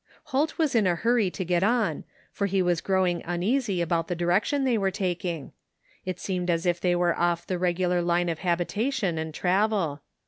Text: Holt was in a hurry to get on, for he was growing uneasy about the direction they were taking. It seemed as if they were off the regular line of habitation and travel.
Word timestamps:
Holt 0.33 0.57
was 0.57 0.73
in 0.73 0.87
a 0.87 0.95
hurry 0.95 1.29
to 1.29 1.45
get 1.45 1.61
on, 1.61 2.05
for 2.31 2.47
he 2.47 2.63
was 2.63 2.81
growing 2.81 3.21
uneasy 3.23 3.81
about 3.83 4.07
the 4.07 4.15
direction 4.15 4.63
they 4.63 4.75
were 4.75 4.89
taking. 4.89 5.51
It 6.05 6.19
seemed 6.19 6.49
as 6.49 6.65
if 6.65 6.81
they 6.81 6.95
were 6.95 7.15
off 7.15 7.45
the 7.45 7.59
regular 7.59 8.01
line 8.01 8.27
of 8.27 8.39
habitation 8.39 9.19
and 9.19 9.31
travel. 9.31 10.01